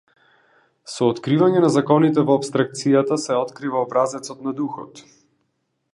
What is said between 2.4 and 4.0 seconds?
апстракцијата се открива